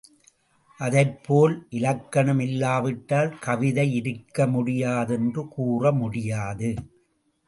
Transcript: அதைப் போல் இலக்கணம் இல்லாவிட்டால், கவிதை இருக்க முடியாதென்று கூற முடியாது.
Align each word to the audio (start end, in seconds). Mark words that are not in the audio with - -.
அதைப் 0.79 1.17
போல் 1.23 1.67
இலக்கணம் 1.69 2.39
இல்லாவிட்டால், 2.39 3.29
கவிதை 3.39 3.85
இருக்க 3.93 4.47
முடியாதென்று 4.47 5.47
கூற 5.47 5.91
முடியாது. 5.91 6.71